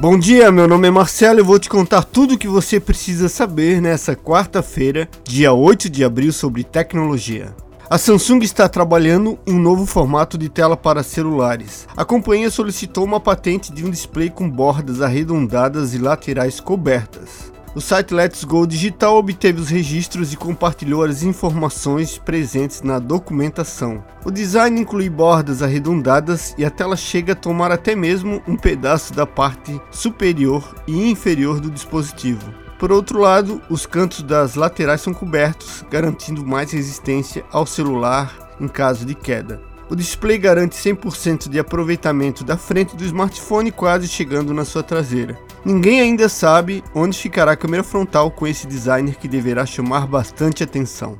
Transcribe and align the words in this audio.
Bom 0.00 0.18
dia, 0.18 0.50
meu 0.50 0.66
nome 0.66 0.88
é 0.88 0.90
Marcelo 0.90 1.40
e 1.40 1.42
vou 1.42 1.58
te 1.58 1.68
contar 1.68 2.02
tudo 2.02 2.34
o 2.34 2.38
que 2.38 2.48
você 2.48 2.80
precisa 2.80 3.28
saber 3.28 3.82
nessa 3.82 4.16
quarta-feira, 4.16 5.06
dia 5.22 5.52
8 5.52 5.90
de 5.90 6.02
abril, 6.02 6.32
sobre 6.32 6.64
tecnologia. 6.64 7.54
A 7.90 7.96
Samsung 7.96 8.40
está 8.40 8.68
trabalhando 8.68 9.38
em 9.46 9.54
um 9.54 9.58
novo 9.58 9.86
formato 9.86 10.36
de 10.36 10.50
tela 10.50 10.76
para 10.76 11.02
celulares. 11.02 11.88
A 11.96 12.04
companhia 12.04 12.50
solicitou 12.50 13.02
uma 13.02 13.18
patente 13.18 13.72
de 13.72 13.82
um 13.82 13.88
display 13.88 14.28
com 14.28 14.46
bordas 14.46 15.00
arredondadas 15.00 15.94
e 15.94 15.98
laterais 15.98 16.60
cobertas. 16.60 17.50
O 17.74 17.80
site 17.80 18.12
Let's 18.12 18.44
Go 18.44 18.66
Digital 18.66 19.16
obteve 19.16 19.62
os 19.62 19.70
registros 19.70 20.34
e 20.34 20.36
compartilhou 20.36 21.02
as 21.02 21.22
informações 21.22 22.18
presentes 22.18 22.82
na 22.82 22.98
documentação. 22.98 24.04
O 24.22 24.30
design 24.30 24.78
inclui 24.78 25.08
bordas 25.08 25.62
arredondadas 25.62 26.54
e 26.58 26.66
a 26.66 26.70
tela 26.70 26.94
chega 26.94 27.32
a 27.32 27.36
tomar 27.36 27.72
até 27.72 27.96
mesmo 27.96 28.42
um 28.46 28.56
pedaço 28.56 29.14
da 29.14 29.26
parte 29.26 29.80
superior 29.90 30.74
e 30.86 31.10
inferior 31.10 31.58
do 31.58 31.70
dispositivo. 31.70 32.67
Por 32.78 32.92
outro 32.92 33.18
lado, 33.18 33.60
os 33.68 33.86
cantos 33.86 34.22
das 34.22 34.54
laterais 34.54 35.00
são 35.00 35.12
cobertos, 35.12 35.84
garantindo 35.90 36.46
mais 36.46 36.70
resistência 36.70 37.44
ao 37.50 37.66
celular 37.66 38.54
em 38.60 38.68
caso 38.68 39.04
de 39.04 39.14
queda. 39.14 39.60
O 39.90 39.96
display 39.96 40.38
garante 40.38 40.76
100% 40.76 41.48
de 41.48 41.58
aproveitamento 41.58 42.44
da 42.44 42.56
frente 42.56 42.94
do 42.94 43.04
smartphone, 43.04 43.72
quase 43.72 44.06
chegando 44.06 44.54
na 44.54 44.64
sua 44.64 44.82
traseira. 44.82 45.36
Ninguém 45.64 46.00
ainda 46.00 46.28
sabe 46.28 46.84
onde 46.94 47.18
ficará 47.18 47.52
a 47.52 47.56
câmera 47.56 47.82
frontal 47.82 48.30
com 48.30 48.46
esse 48.46 48.66
designer 48.66 49.16
que 49.16 49.26
deverá 49.26 49.66
chamar 49.66 50.06
bastante 50.06 50.62
atenção. 50.62 51.18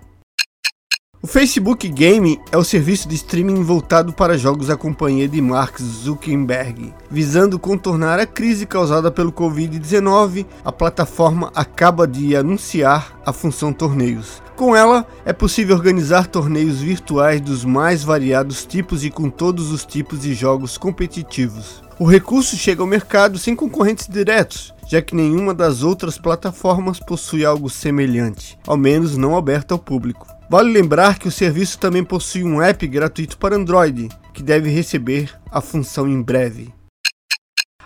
O 1.20 1.26
Facebook 1.26 1.88
Game 1.88 2.40
é 2.52 2.56
o 2.56 2.62
serviço 2.62 3.08
de 3.08 3.16
streaming 3.16 3.64
voltado 3.64 4.12
para 4.12 4.38
jogos 4.38 4.68
da 4.68 4.76
companhia 4.76 5.26
de 5.26 5.42
Mark 5.42 5.76
Zuckerberg. 5.80 6.94
Visando 7.10 7.58
contornar 7.58 8.20
a 8.20 8.26
crise 8.26 8.64
causada 8.64 9.10
pelo 9.10 9.32
Covid-19, 9.32 10.46
a 10.64 10.70
plataforma 10.70 11.50
acaba 11.56 12.06
de 12.06 12.36
anunciar 12.36 13.18
a 13.26 13.32
função 13.32 13.72
torneios. 13.72 14.40
Com 14.54 14.76
ela, 14.76 15.04
é 15.24 15.32
possível 15.32 15.74
organizar 15.74 16.28
torneios 16.28 16.80
virtuais 16.80 17.40
dos 17.40 17.64
mais 17.64 18.04
variados 18.04 18.64
tipos 18.64 19.04
e 19.04 19.10
com 19.10 19.28
todos 19.28 19.72
os 19.72 19.84
tipos 19.84 20.20
de 20.20 20.34
jogos 20.34 20.78
competitivos. 20.78 21.82
O 22.00 22.04
recurso 22.04 22.56
chega 22.56 22.80
ao 22.80 22.86
mercado 22.86 23.38
sem 23.38 23.56
concorrentes 23.56 24.06
diretos, 24.06 24.72
já 24.86 25.02
que 25.02 25.16
nenhuma 25.16 25.52
das 25.52 25.82
outras 25.82 26.16
plataformas 26.16 27.00
possui 27.00 27.44
algo 27.44 27.68
semelhante, 27.68 28.56
ao 28.68 28.76
menos 28.76 29.16
não 29.16 29.36
aberto 29.36 29.72
ao 29.72 29.80
público. 29.80 30.24
Vale 30.48 30.70
lembrar 30.70 31.18
que 31.18 31.26
o 31.26 31.32
serviço 31.32 31.76
também 31.76 32.04
possui 32.04 32.44
um 32.44 32.62
app 32.62 32.86
gratuito 32.86 33.36
para 33.36 33.56
Android, 33.56 34.08
que 34.32 34.44
deve 34.44 34.70
receber 34.70 35.28
a 35.50 35.60
função 35.60 36.08
em 36.08 36.22
breve. 36.22 36.72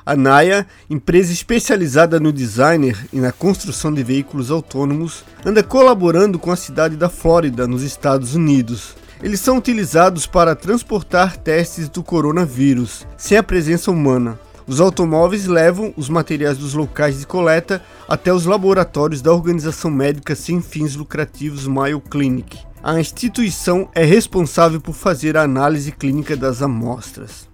A 0.04 0.14
Naya, 0.14 0.66
empresa 0.90 1.32
especializada 1.32 2.20
no 2.20 2.32
designer 2.32 2.98
e 3.14 3.18
na 3.18 3.32
construção 3.32 3.94
de 3.94 4.02
veículos 4.02 4.50
autônomos, 4.50 5.24
anda 5.42 5.62
colaborando 5.62 6.38
com 6.38 6.50
a 6.50 6.56
cidade 6.56 6.96
da 6.96 7.08
Flórida, 7.08 7.66
nos 7.66 7.82
Estados 7.82 8.34
Unidos. 8.34 8.94
Eles 9.22 9.38
são 9.38 9.56
utilizados 9.56 10.26
para 10.26 10.56
transportar 10.56 11.36
testes 11.36 11.88
do 11.88 12.02
coronavírus, 12.02 13.06
sem 13.16 13.38
a 13.38 13.42
presença 13.42 13.88
humana. 13.88 14.36
Os 14.66 14.80
automóveis 14.80 15.46
levam 15.46 15.94
os 15.96 16.08
materiais 16.08 16.58
dos 16.58 16.74
locais 16.74 17.20
de 17.20 17.26
coleta 17.26 17.80
até 18.08 18.32
os 18.32 18.46
laboratórios 18.46 19.22
da 19.22 19.32
organização 19.32 19.92
médica 19.92 20.34
sem 20.34 20.60
fins 20.60 20.96
lucrativos 20.96 21.68
Mayo 21.68 22.00
Clinic. 22.00 22.58
A 22.82 22.98
instituição 22.98 23.88
é 23.94 24.04
responsável 24.04 24.80
por 24.80 24.94
fazer 24.94 25.36
a 25.36 25.42
análise 25.42 25.92
clínica 25.92 26.36
das 26.36 26.60
amostras. 26.60 27.48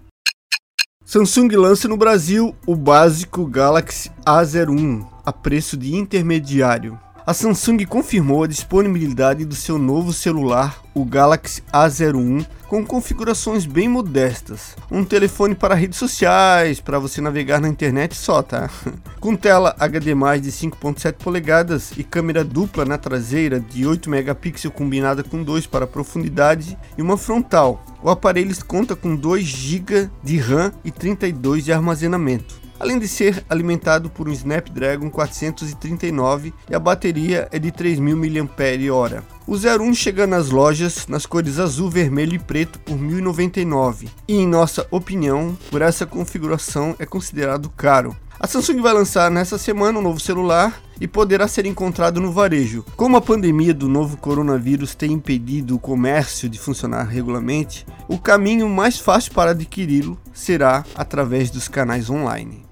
Samsung 1.05 1.49
lança 1.49 1.87
no 1.87 1.99
Brasil 1.99 2.57
o 2.67 2.75
básico 2.75 3.45
Galaxy 3.45 4.11
A01 4.25 5.07
a 5.25 5.33
preço 5.33 5.77
de 5.77 5.95
intermediário 5.95 6.99
a 7.29 7.35
Samsung 7.35 7.85
confirmou 7.85 8.43
a 8.43 8.47
disponibilidade 8.47 9.45
do 9.45 9.55
seu 9.55 9.79
novo 9.79 10.15
celular, 10.15 10.83
o 10.95 11.05
Galaxy 11.05 11.63
A01, 11.71 12.47
com 12.67 12.83
configurações 12.83 13.67
bem 13.67 13.87
modestas. 13.87 14.75
Um 14.91 15.05
telefone 15.05 15.55
para 15.55 15.75
redes 15.75 15.99
sociais, 15.99 16.81
para 16.81 16.99
você 16.99 17.21
navegar 17.21 17.61
na 17.61 17.69
internet 17.69 18.17
só, 18.17 18.43
tá? 18.43 18.71
Com 19.21 19.37
tela 19.37 19.77
HD+, 19.79 20.15
de 20.41 20.51
5.7 20.51 21.17
polegadas 21.17 21.93
e 21.99 22.03
câmera 22.03 22.43
dupla 22.43 22.87
na 22.87 22.97
traseira 22.97 23.61
de 23.61 23.87
8 23.87 24.09
megapixels 24.09 24.75
combinada 24.75 25.23
com 25.23 25.43
2 25.43 25.67
para 25.67 25.87
profundidade 25.87 26.79
e 26.97 27.03
uma 27.03 27.19
frontal. 27.19 27.85
O 28.03 28.09
aparelho 28.09 28.55
conta 28.65 28.97
com 28.97 29.15
2 29.15 29.45
GB 29.45 30.09
de 30.23 30.39
RAM 30.39 30.73
e 30.83 30.91
32 30.91 31.67
de 31.67 31.75
armazenamento 31.75 32.68
além 32.79 32.99
de 32.99 33.09
ser 33.09 33.45
alimentado 33.49 34.09
por 34.11 34.29
um 34.29 34.33
Snapdragon 34.33 35.11
439 35.11 36.53
e 36.69 36.75
a 36.75 36.79
bateria 36.79 37.49
é 37.51 37.59
de 37.59 37.71
3.000 37.71 38.43
mAh. 38.43 39.23
O 39.47 39.55
01 39.55 39.95
chega 39.95 40.27
nas 40.27 40.51
lojas 40.51 41.07
nas 41.07 41.27
cores 41.27 41.59
azul, 41.59 41.91
vermelho 41.91 42.35
e 42.35 42.39
preto 42.39 42.79
por 42.81 42.97
1.099 42.97 44.09
e, 44.27 44.37
em 44.37 44.47
nossa 44.47 44.87
opinião, 44.91 45.57
por 45.71 45.83
essa 45.83 46.05
configuração 46.05 46.95
é 46.99 47.07
considerado 47.07 47.71
caro. 47.71 48.17
A 48.41 48.47
Samsung 48.47 48.81
vai 48.81 48.93
lançar 48.93 49.31
nessa 49.33 49.59
semana 49.59 49.99
um 49.99 50.03
novo 50.03 50.21
celular 50.21 50.81
e 51.01 51.09
poderá 51.09 51.49
ser 51.49 51.67
encontrado 51.67 52.21
no 52.21 52.31
varejo. 52.31 52.85
Como 52.97 53.17
a 53.17 53.21
pandemia 53.21 53.75
do 53.75 53.89
novo 53.89 54.17
coronavírus 54.17 54.95
tem 54.95 55.13
impedido 55.13 55.75
o 55.75 55.79
comércio 55.81 56.49
de 56.49 56.59
funcionar 56.59 57.05
regularmente, 57.05 57.85
o 58.07 58.17
caminho 58.17 58.69
mais 58.69 58.99
fácil 58.99 59.33
para 59.33 59.51
adquiri-lo 59.51 60.17
será 60.33 60.85
através 60.95 61.51
dos 61.51 61.67
canais 61.67 62.09
online. 62.09 62.68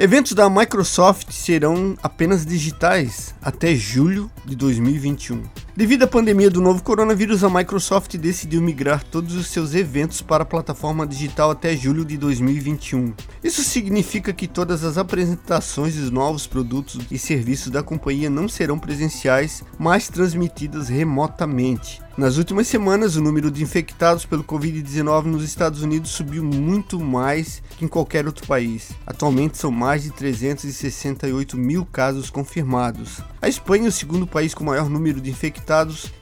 Eventos 0.00 0.32
da 0.32 0.48
Microsoft 0.48 1.32
serão 1.32 1.96
apenas 2.00 2.46
digitais 2.46 3.34
até 3.42 3.74
julho 3.74 4.30
de 4.44 4.54
2021. 4.54 5.42
Devido 5.78 6.02
à 6.02 6.06
pandemia 6.08 6.50
do 6.50 6.60
novo 6.60 6.82
coronavírus, 6.82 7.44
a 7.44 7.48
Microsoft 7.48 8.16
decidiu 8.16 8.60
migrar 8.60 9.04
todos 9.04 9.36
os 9.36 9.46
seus 9.46 9.74
eventos 9.76 10.20
para 10.20 10.42
a 10.42 10.44
plataforma 10.44 11.06
digital 11.06 11.52
até 11.52 11.76
julho 11.76 12.04
de 12.04 12.16
2021. 12.16 13.14
Isso 13.44 13.62
significa 13.62 14.32
que 14.32 14.48
todas 14.48 14.82
as 14.82 14.98
apresentações 14.98 15.94
dos 15.94 16.10
novos 16.10 16.48
produtos 16.48 16.98
e 17.12 17.16
serviços 17.16 17.70
da 17.70 17.80
companhia 17.80 18.28
não 18.28 18.48
serão 18.48 18.76
presenciais, 18.76 19.62
mas 19.78 20.08
transmitidas 20.08 20.88
remotamente. 20.88 22.02
Nas 22.18 22.36
últimas 22.36 22.66
semanas, 22.66 23.14
o 23.14 23.22
número 23.22 23.48
de 23.48 23.62
infectados 23.62 24.26
pelo 24.26 24.42
Covid-19 24.42 25.26
nos 25.26 25.44
Estados 25.44 25.82
Unidos 25.82 26.10
subiu 26.10 26.42
muito 26.42 26.98
mais 26.98 27.62
que 27.76 27.84
em 27.84 27.88
qualquer 27.88 28.26
outro 28.26 28.44
país. 28.44 28.90
Atualmente 29.06 29.56
são 29.56 29.70
mais 29.70 30.02
de 30.02 30.10
368 30.10 31.56
mil 31.56 31.86
casos 31.86 32.28
confirmados. 32.28 33.22
A 33.40 33.48
Espanha, 33.48 33.88
o 33.88 33.92
segundo 33.92 34.26
país 34.26 34.52
com 34.52 34.64
maior 34.64 34.90
número 34.90 35.20
de 35.20 35.30
infectados, 35.30 35.67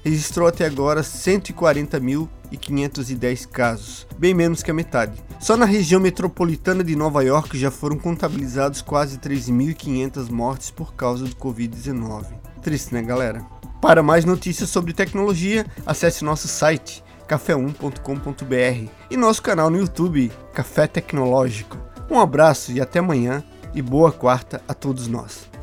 registrou 0.04 0.48
até 0.48 0.66
agora 0.66 1.02
140.510 1.02 3.48
casos, 3.48 4.06
bem 4.18 4.34
menos 4.34 4.62
que 4.62 4.70
a 4.70 4.74
metade. 4.74 5.24
Só 5.38 5.56
na 5.56 5.64
região 5.64 5.98
metropolitana 6.00 6.82
de 6.82 6.96
Nova 6.96 7.22
York 7.22 7.56
já 7.58 7.70
foram 7.70 7.96
contabilizados 7.96 8.82
quase 8.82 9.18
3.500 9.18 10.28
mortes 10.30 10.70
por 10.70 10.94
causa 10.94 11.24
do 11.24 11.36
Covid-19. 11.36 12.26
Triste, 12.60 12.92
né, 12.92 13.02
galera? 13.02 13.46
Para 13.80 14.02
mais 14.02 14.24
notícias 14.24 14.68
sobre 14.70 14.92
tecnologia, 14.92 15.64
acesse 15.86 16.24
nosso 16.24 16.48
site 16.48 17.04
café1.com.br 17.28 18.90
e 19.10 19.16
nosso 19.16 19.42
canal 19.42 19.70
no 19.70 19.78
YouTube, 19.78 20.32
Café 20.52 20.86
Tecnológico. 20.86 21.76
Um 22.10 22.20
abraço 22.20 22.72
e 22.72 22.80
até 22.80 23.00
amanhã, 23.00 23.44
e 23.74 23.82
boa 23.82 24.12
quarta 24.12 24.62
a 24.66 24.74
todos 24.74 25.08
nós. 25.08 25.55